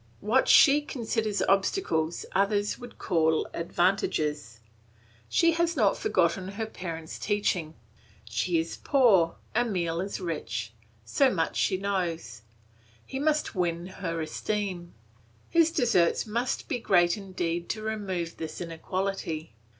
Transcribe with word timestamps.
What 0.19 0.47
she 0.47 0.81
considers 0.81 1.43
obstacles, 1.43 2.25
others 2.33 2.79
would 2.79 2.97
call 2.97 3.47
advantages. 3.53 4.59
She 5.29 5.51
has 5.51 5.75
not 5.75 5.95
forgotten 5.95 6.47
her 6.53 6.65
parents' 6.65 7.19
teaching. 7.19 7.75
She 8.25 8.57
is 8.57 8.77
poor; 8.77 9.35
Emile 9.55 10.01
is 10.01 10.19
rich; 10.19 10.73
so 11.05 11.29
much 11.31 11.55
she 11.55 11.77
knows. 11.77 12.41
He 13.05 13.19
must 13.19 13.53
win 13.53 13.85
her 14.01 14.19
esteem; 14.21 14.95
his 15.51 15.69
deserts 15.69 16.25
must 16.25 16.67
be 16.67 16.79
great 16.79 17.15
indeed 17.15 17.69
to 17.69 17.83
remove 17.83 18.37
this 18.37 18.59
inequality. 18.59 19.53